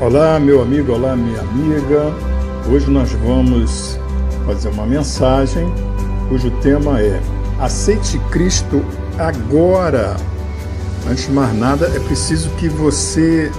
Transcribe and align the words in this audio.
Olá, 0.00 0.38
meu 0.38 0.62
amigo, 0.62 0.92
olá, 0.92 1.16
minha 1.16 1.40
amiga. 1.40 2.14
Hoje 2.70 2.88
nós 2.88 3.10
vamos 3.10 3.98
fazer 4.46 4.68
uma 4.68 4.86
mensagem 4.86 5.66
cujo 6.28 6.52
tema 6.60 7.00
é 7.00 7.20
Aceite 7.58 8.16
Cristo 8.30 8.80
agora. 9.18 10.14
Antes 11.10 11.26
de 11.26 11.32
mais 11.32 11.52
nada, 11.52 11.90
é 11.96 11.98
preciso 11.98 12.48
que 12.50 12.68
você 12.68 13.50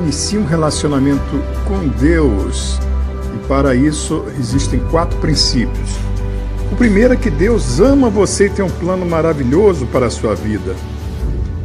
inicie 0.00 0.38
um 0.38 0.44
relacionamento 0.44 1.42
com 1.66 1.88
Deus. 1.88 2.78
E 3.34 3.48
para 3.48 3.74
isso 3.74 4.24
existem 4.38 4.78
quatro 4.92 5.18
princípios. 5.18 5.90
O 6.70 6.76
primeiro 6.76 7.14
é 7.14 7.16
que 7.16 7.30
Deus 7.30 7.80
ama 7.80 8.08
você 8.08 8.46
e 8.46 8.50
tem 8.50 8.64
um 8.64 8.70
plano 8.70 9.04
maravilhoso 9.04 9.86
para 9.86 10.06
a 10.06 10.10
sua 10.10 10.36
vida. 10.36 10.76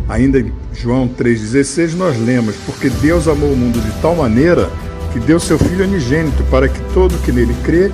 Ainda 0.08 0.40
em 0.40 0.52
João 0.74 1.08
3,16 1.08 1.96
nós 1.96 2.18
lemos: 2.20 2.56
Porque 2.66 2.90
Deus 2.90 3.28
amou 3.28 3.52
o 3.52 3.58
mundo 3.58 3.80
de 3.80 3.92
tal 4.02 4.16
maneira 4.16 4.70
que 5.12 5.20
deu 5.20 5.40
seu 5.40 5.58
Filho 5.58 5.86
unigênito 5.86 6.44
para 6.52 6.68
que 6.68 6.80
todo 6.94 7.18
que 7.24 7.32
nele 7.32 7.56
crê 7.64 7.92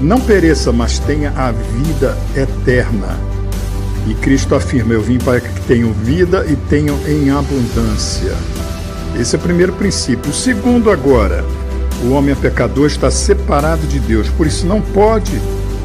não 0.00 0.20
pereça, 0.20 0.72
mas 0.72 0.98
tenha 0.98 1.30
a 1.36 1.52
vida 1.52 2.16
eterna. 2.36 3.18
E 4.08 4.14
Cristo 4.14 4.54
afirma: 4.54 4.94
Eu 4.94 5.02
vim 5.02 5.18
para 5.18 5.40
que 5.40 5.60
tenham 5.62 5.92
vida 5.92 6.46
e 6.48 6.56
tenham 6.68 6.98
em 7.06 7.30
abundância. 7.30 8.32
Esse 9.18 9.36
é 9.36 9.38
o 9.38 9.42
primeiro 9.42 9.72
princípio. 9.74 10.30
O 10.30 10.34
segundo, 10.34 10.90
agora, 10.90 11.44
o 12.02 12.10
homem 12.12 12.32
é 12.32 12.34
pecador, 12.34 12.86
está 12.86 13.10
separado 13.10 13.86
de 13.86 14.00
Deus, 14.00 14.28
por 14.30 14.46
isso 14.46 14.66
não 14.66 14.80
pode 14.80 15.40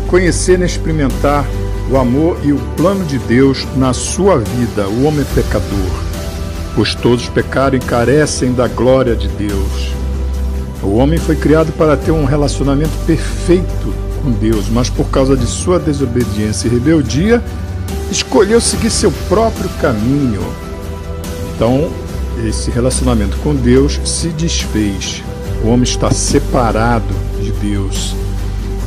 conhecer 0.08 0.58
nem 0.58 0.66
experimentar 0.66 1.46
o 1.90 1.98
amor 1.98 2.38
e 2.44 2.54
o 2.54 2.60
plano 2.78 3.04
de 3.06 3.18
Deus 3.18 3.66
na 3.76 3.94
sua 3.94 4.38
vida, 4.38 4.88
o 4.88 5.06
homem 5.06 5.26
pecador, 5.34 6.04
pois 6.76 6.94
todos 6.94 7.28
pecaram 7.30 7.78
e 7.78 7.80
carecem 7.80 8.54
da 8.54 8.68
glória 8.68 9.16
de 9.16 9.28
Deus. 9.30 9.92
O 10.84 10.98
homem 10.98 11.18
foi 11.18 11.36
criado 11.36 11.72
para 11.74 11.98
ter 11.98 12.12
um 12.12 12.26
relacionamento 12.26 12.94
perfeito 13.08 13.94
com 14.24 14.32
Deus, 14.32 14.70
mas 14.70 14.90
por 14.90 15.10
causa 15.10 15.36
de 15.36 15.48
sua 15.48 15.80
desobediência 15.80 16.68
e 16.68 16.72
rebeldia, 16.72 17.44
escolheu 18.12 18.62
seguir 18.62 18.92
seu 18.92 19.12
próprio 19.28 19.70
caminho. 19.82 20.42
Então, 21.56 21.90
esse 22.46 22.70
relacionamento 22.70 23.36
com 23.38 23.56
Deus 23.56 24.00
se 24.06 24.30
desfez. 24.30 25.24
O 25.64 25.70
homem 25.70 25.84
está 25.84 26.12
separado 26.12 27.14
de 27.42 27.52
Deus 27.52 28.16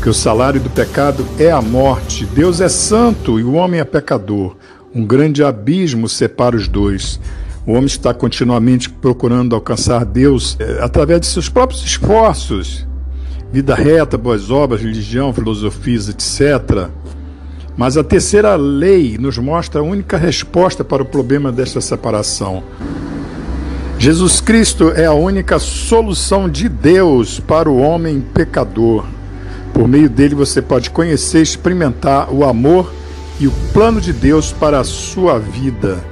porque 0.03 0.11
o 0.11 0.15
salário 0.15 0.61
do 0.61 0.69
pecado 0.69 1.25
é 1.39 1.53
a 1.53 1.63
morte. 1.63 2.27
Deus 2.27 2.61
é 2.61 2.69
santo 2.69 3.39
e 3.39 3.45
o 3.45 3.53
homem 3.53 3.79
é 3.79 3.85
pecador. 3.85 4.57
Um 4.93 5.07
grande 5.07 5.45
abismo 5.45 6.09
separa 6.09 6.57
os 6.57 6.67
dois. 6.67 7.21
O 7.65 7.71
homem 7.71 7.87
está 7.87 8.13
continuamente 8.13 8.91
procurando 8.91 9.55
alcançar 9.55 10.05
Deus 10.05 10.57
é, 10.59 10.83
através 10.83 11.21
de 11.21 11.29
seus 11.29 11.49
próprios 11.49 11.85
esforços. 11.85 12.85
Vida 13.53 13.77
reta, 13.77 14.19
boas 14.19 14.51
obras, 14.51 14.81
religião, 14.81 15.33
filosofias, 15.33 16.09
etc. 16.09 16.89
Mas 17.77 17.97
a 17.97 18.03
terceira 18.03 18.57
lei 18.57 19.17
nos 19.17 19.39
mostra 19.39 19.83
a 19.83 19.85
única 19.85 20.17
resposta 20.17 20.83
para 20.83 21.05
o 21.05 21.07
problema 21.07 21.53
desta 21.53 21.81
separação. 21.81 22.65
Jesus 24.01 24.41
Cristo 24.41 24.91
é 24.97 25.05
a 25.05 25.13
única 25.13 25.61
solução 25.61 26.49
de 26.49 26.69
Deus 26.69 27.39
para 27.39 27.71
o 27.71 27.79
homem 27.79 28.21
pecador. 28.21 29.07
Por 29.73 29.89
meio 29.89 30.09
dele 30.09 30.35
você 30.35 30.61
pode 30.61 30.91
conhecer 30.91 31.41
e 31.41 31.43
experimentar 31.43 32.33
o 32.33 32.45
amor 32.45 32.93
e 33.41 33.47
o 33.47 33.53
plano 33.73 34.01
de 34.01 34.13
Deus 34.13 34.53
para 34.53 34.81
a 34.81 34.85
sua 34.85 35.39
vida. 35.39 36.05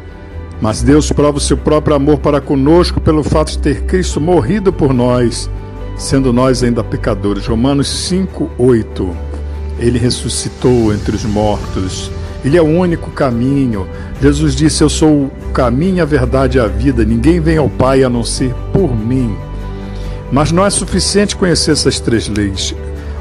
Mas 0.61 0.83
Deus 0.83 1.11
prova 1.11 1.39
o 1.39 1.41
seu 1.41 1.56
próprio 1.56 1.97
amor 1.97 2.19
para 2.19 2.41
conosco 2.41 3.00
pelo 3.00 3.22
fato 3.22 3.52
de 3.52 3.58
ter 3.58 3.83
Cristo 3.84 4.20
morrido 4.20 4.72
por 4.72 4.92
nós, 4.92 5.48
sendo 5.97 6.33
nós 6.33 6.62
ainda 6.62 6.84
pecadores. 6.84 7.47
Romanos 7.47 7.89
5, 7.89 8.50
8. 8.58 9.17
Ele 9.78 9.98
ressuscitou 9.98 10.92
entre 10.92 11.17
os 11.17 11.24
mortos. 11.24 12.11
Ele 12.45 12.57
é 12.57 12.63
o 12.63 12.67
único 12.67 13.11
caminho. 13.11 13.86
Jesus 14.20 14.55
disse: 14.55 14.83
Eu 14.83 14.90
sou 14.90 15.27
o 15.27 15.30
caminho, 15.52 16.02
a 16.02 16.07
verdade 16.07 16.58
e 16.58 16.61
a 16.61 16.67
vida. 16.67 17.05
Ninguém 17.05 17.40
vem 17.40 17.57
ao 17.57 17.68
Pai 17.68 18.02
a 18.02 18.11
não 18.11 18.24
ser 18.24 18.55
por 18.73 18.95
mim. 18.95 19.34
Mas 20.30 20.52
não 20.52 20.64
é 20.64 20.70
suficiente 20.70 21.36
conhecer 21.36 21.73
essas 21.73 22.01
três 22.01 22.29
leis. 22.29 22.74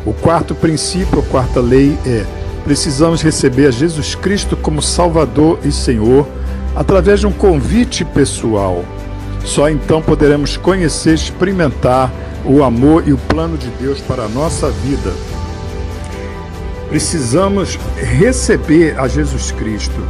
O 0.05 0.13
quarto 0.13 0.55
princípio, 0.55 1.19
a 1.19 1.23
quarta 1.23 1.59
lei 1.59 1.97
é: 2.05 2.25
precisamos 2.63 3.21
receber 3.21 3.67
a 3.67 3.71
Jesus 3.71 4.15
Cristo 4.15 4.55
como 4.55 4.81
Salvador 4.81 5.59
e 5.63 5.71
Senhor 5.71 6.27
através 6.75 7.19
de 7.19 7.27
um 7.27 7.31
convite 7.31 8.05
pessoal. 8.05 8.85
Só 9.43 9.69
então 9.69 10.01
poderemos 10.01 10.57
conhecer, 10.57 11.13
experimentar 11.13 12.11
o 12.45 12.63
amor 12.63 13.03
e 13.07 13.13
o 13.13 13.17
plano 13.17 13.57
de 13.57 13.67
Deus 13.71 13.99
para 14.01 14.23
a 14.23 14.29
nossa 14.29 14.69
vida. 14.69 15.11
Precisamos 16.89 17.77
receber 17.95 18.99
a 18.99 19.07
Jesus 19.07 19.51
Cristo, 19.51 20.01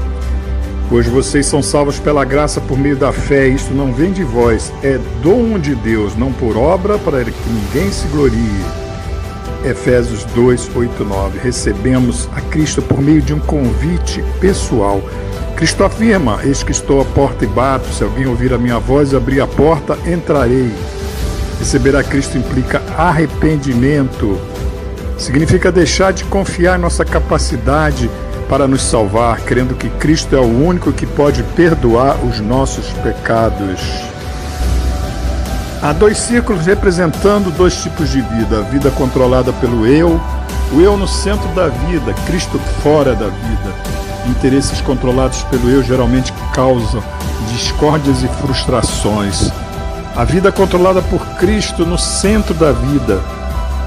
pois 0.90 1.08
vocês 1.08 1.46
são 1.46 1.62
salvos 1.62 2.00
pela 2.00 2.24
graça 2.24 2.62
por 2.62 2.78
meio 2.78 2.96
da 2.96 3.12
fé. 3.12 3.48
Isto 3.48 3.74
não 3.74 3.92
vem 3.92 4.12
de 4.12 4.24
vós, 4.24 4.72
é 4.84 5.00
dom 5.22 5.60
de 5.60 5.76
Deus, 5.76 6.16
não 6.16 6.32
por 6.32 6.56
obra, 6.56 6.98
para 6.98 7.24
que 7.26 7.50
ninguém 7.50 7.92
se 7.92 8.08
glorie. 8.08 8.89
Efésios 9.64 10.24
2, 10.36 10.72
8, 10.76 11.04
9. 11.04 11.40
Recebemos 11.40 12.30
a 12.36 12.42
Cristo 12.42 12.82
por 12.82 13.02
meio 13.02 13.22
de 13.22 13.34
um 13.34 13.40
convite 13.40 14.24
pessoal. 14.40 15.02
Cristo 15.56 15.84
afirma: 15.84 16.40
Eis 16.44 16.64
que 16.64 16.72
estou 16.72 17.02
à 17.02 17.06
porta 17.06 17.44
e 17.44 17.48
bato. 17.48 17.88
Se 17.90 18.04
alguém 18.04 18.26
ouvir 18.26 18.54
a 18.54 18.58
minha 18.58 18.80
voz 18.80 19.12
e 19.12 19.16
abrir 19.16 19.42
a 19.42 19.48
porta, 19.48 19.98
entrarei. 20.06 20.72
Receber 21.60 21.96
a 21.96 22.04
Cristo 22.04 22.38
implica 22.38 22.82
arrependimento. 22.98 24.40
Significa 25.18 25.72
deixar 25.72 26.14
de 26.14 26.24
confiar 26.24 26.80
em 26.80 26.82
nossa 26.82 27.04
capacidade 27.04 28.10
para 28.48 28.68
nos 28.68 28.82
salvar, 28.82 29.42
crendo 29.42 29.76
que 29.76 29.90
Cristo 29.90 30.36
é 30.36 30.40
o 30.40 30.66
único 30.66 30.94
que 30.94 31.06
pode 31.06 31.44
perdoar 31.56 32.18
os 32.26 32.40
nossos 32.40 32.88
pecados. 33.04 33.82
Há 35.82 35.94
dois 35.94 36.18
círculos 36.18 36.66
representando 36.66 37.56
dois 37.56 37.82
tipos 37.82 38.10
de 38.10 38.22
vida: 38.22 38.60
a 38.60 38.62
vida 38.62 38.92
controlada 38.92 39.54
pelo 39.54 39.88
eu, 39.88 40.20
o 40.74 40.82
eu 40.82 40.98
no 40.98 41.08
centro 41.08 41.48
da 41.50 41.70
vida, 41.70 42.14
Cristo 42.26 42.60
fora 42.84 43.16
da 43.16 43.28
vida. 43.28 43.74
Interesses 44.28 44.82
controlados 44.82 45.42
pelo 45.44 45.70
eu 45.70 45.82
geralmente 45.82 46.34
causam 46.54 47.02
discórdias 47.54 48.22
e 48.24 48.28
frustrações. 48.28 49.50
A 50.16 50.26
vida 50.26 50.52
controlada 50.52 51.02
por 51.02 51.26
Cristo 51.38 51.86
no 51.86 51.98
centro 51.98 52.54
da 52.54 52.74
vida, 52.74 53.22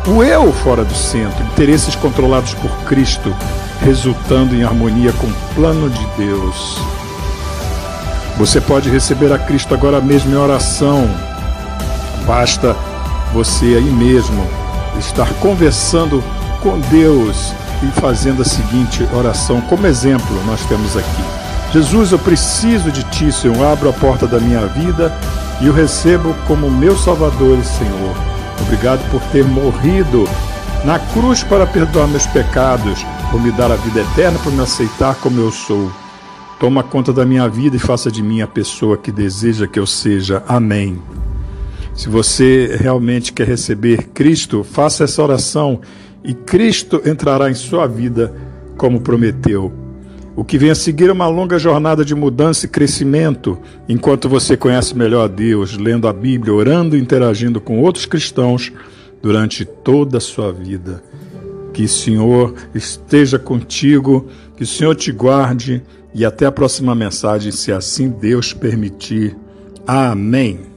o 0.07 0.25
eu 0.25 0.51
fora 0.51 0.85
do 0.85 0.95
centro, 0.95 1.45
interesses 1.45 1.95
controlados 1.95 2.55
por 2.55 2.71
Cristo, 2.85 3.35
resultando 3.83 4.55
em 4.55 4.65
harmonia 4.65 5.13
com 5.13 5.27
o 5.27 5.55
plano 5.55 5.91
de 5.91 6.07
Deus. 6.17 6.79
Você 8.39 8.63
pode 8.63 8.89
receber 8.89 9.31
a 9.31 9.39
Cristo 9.39 9.75
agora 9.75 10.01
mesmo 10.01 10.33
em 10.33 10.39
oração, 10.39 11.07
Basta 12.27 12.77
você 13.33 13.67
aí 13.77 13.91
mesmo 13.91 14.47
estar 14.99 15.33
conversando 15.35 16.23
com 16.61 16.79
Deus 16.91 17.53
e 17.83 18.01
fazendo 18.01 18.43
a 18.43 18.45
seguinte 18.45 19.07
oração 19.13 19.61
como 19.63 19.87
exemplo 19.87 20.45
nós 20.47 20.65
temos 20.67 20.97
aqui. 20.97 21.23
Jesus, 21.73 22.13
eu 22.13 22.19
preciso 22.19 22.93
de 22.93 23.03
ti, 23.05 23.33
Senhor. 23.33 23.65
Abro 23.65 23.89
a 23.89 23.93
porta 23.95 24.27
da 24.27 24.39
minha 24.39 24.67
vida 24.67 25.11
e 25.61 25.71
o 25.71 25.73
recebo 25.73 26.35
como 26.47 26.71
meu 26.71 26.97
Salvador 26.97 27.59
e 27.59 27.65
Senhor. 27.65 28.15
Obrigado 28.61 29.01
por 29.11 29.23
ter 29.33 29.45
morrido 29.45 30.29
na 30.85 30.99
cruz 30.99 31.43
para 31.43 31.67
perdoar 31.67 32.09
meus 32.09 32.27
pecados, 32.27 33.05
por 33.31 33.41
me 33.41 33.51
dar 33.53 33.73
a 33.73 33.77
vida 33.77 34.01
eterna, 34.01 34.39
por 34.41 34.53
me 34.53 34.61
aceitar 34.61 35.15
como 35.15 35.41
eu 35.41 35.51
sou. 35.51 35.91
Toma 36.61 36.83
conta 36.83 37.13
da 37.13 37.25
minha 37.25 37.49
vida 37.49 37.77
e 37.77 37.81
faça 37.81 38.11
de 38.11 38.23
mim 38.23 38.43
a 38.43 38.47
pessoa 38.47 38.99
que 38.99 39.11
deseja 39.11 39.67
que 39.67 39.79
eu 39.79 39.87
seja. 39.87 40.45
Amém. 40.47 41.01
Se 41.95 42.09
você 42.09 42.77
realmente 42.81 43.33
quer 43.33 43.47
receber 43.47 44.09
Cristo, 44.15 44.65
faça 44.65 45.05
essa 45.05 45.23
oração 45.23 45.81
e 46.25 46.33
Cristo 46.33 47.03
entrará 47.05 47.51
em 47.51 47.55
sua 47.55 47.87
vida 47.87 48.33
como 48.77 49.01
prometeu. 49.01 49.73
O 50.35 50.45
que 50.45 50.57
vem 50.57 50.71
a 50.71 50.75
seguir 50.75 51.11
é 51.11 51.13
uma 51.13 51.29
longa 51.29 51.59
jornada 51.59 52.05
de 52.05 52.15
mudança 52.15 52.65
e 52.65 52.69
crescimento, 52.69 53.59
enquanto 53.87 54.31
você 54.31 54.57
conhece 54.57 54.97
melhor 54.97 55.25
a 55.25 55.29
Deus, 55.29 55.77
lendo 55.77 56.09
a 56.09 56.13
Bíblia, 56.13 56.55
orando 56.55 56.97
e 56.97 57.01
interagindo 57.01 57.61
com 57.61 57.81
outros 57.81 58.07
cristãos 58.07 58.73
durante 59.21 59.67
toda 59.67 60.17
a 60.17 60.21
sua 60.21 60.51
vida. 60.51 61.03
Que 61.75 61.85
o 61.85 61.89
Senhor 61.89 62.55
esteja 62.75 63.39
contigo, 63.39 64.27
que 64.57 64.63
o 64.63 64.67
Senhor 64.67 64.95
te 64.95 65.13
guarde 65.13 65.83
e 66.15 66.25
até 66.25 66.47
a 66.47 66.53
próxima 66.53 66.95
mensagem, 66.95 67.53
se 67.53 67.71
assim 67.71 68.09
Deus 68.09 68.55
permitir. 68.55 69.37
Amém. 69.87 70.72